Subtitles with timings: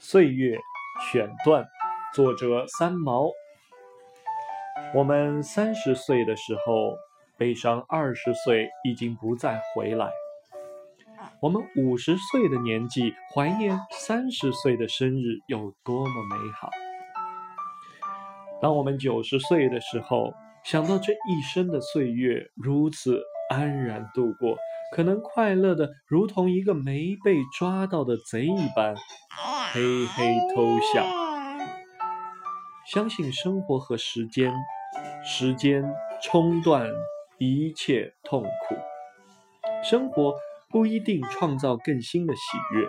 [0.00, 0.56] 岁月
[1.10, 1.66] 选段，
[2.14, 3.28] 作者三毛。
[4.94, 6.96] 我们三十岁的时候，
[7.36, 10.08] 悲伤二十岁已经不再回来。
[11.40, 16.70] 我们五十岁的年纪，怀念三十岁的生日有多么美好。
[18.62, 20.32] 当我们九十岁的时候，
[20.64, 23.20] 想到这一生的岁月如此
[23.50, 24.56] 安然度过，
[24.94, 28.94] 可能快乐的如同一个没被抓到的贼一般，
[29.70, 31.04] 嘿嘿偷笑。
[32.90, 34.50] 相信生活和时间，
[35.22, 35.84] 时间
[36.22, 36.88] 冲断
[37.38, 38.76] 一切痛苦，
[39.84, 40.34] 生活
[40.70, 42.40] 不一定创造更新的喜
[42.72, 42.88] 悦。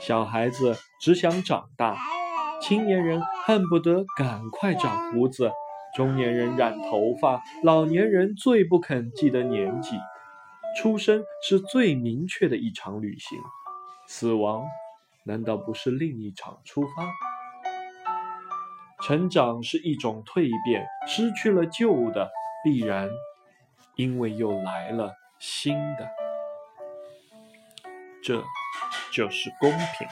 [0.00, 1.96] 小孩子只想长大。
[2.60, 5.52] 青年人恨不得赶快长胡子，
[5.94, 9.96] 中年人染头发，老年人最不肯记得年纪。
[10.76, 13.38] 出生是最明确的一场旅行，
[14.08, 14.64] 死亡
[15.24, 17.12] 难道不是另一场出发？
[19.02, 22.30] 成长是一种蜕变，失去了旧的，
[22.62, 23.10] 必然
[23.96, 26.08] 因为又来了新的，
[28.22, 28.42] 这
[29.12, 30.06] 就是公平。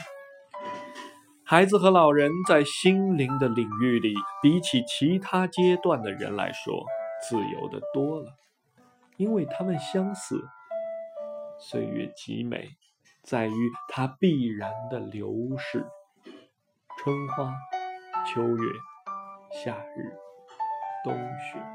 [1.45, 6.85] 孩子和老人在心灵的领域里，比起其他阶段的人来说，
[7.29, 8.35] 自由的多了，
[9.19, 10.43] 因为他们相似。
[11.59, 12.71] 岁月极美，
[13.23, 15.87] 在于它必然的流逝。
[16.99, 17.53] 春花、
[18.27, 18.73] 秋月、
[19.53, 20.17] 夏日、
[21.05, 21.72] 冬雪。